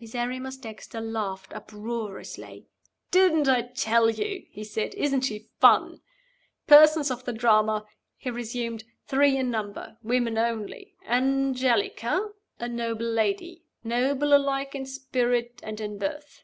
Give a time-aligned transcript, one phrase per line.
[0.00, 2.66] Miserrimus Dexter laughed uproariously.
[3.12, 4.92] "Didn't I tell you?" he said.
[4.96, 6.00] "Isn't she fun?
[6.66, 7.86] Persons of the Drama."
[8.16, 9.96] he resumed: "three in number.
[10.02, 10.96] Women only.
[11.06, 16.42] Angelica, a noble lady; noble alike in spirit and in birth.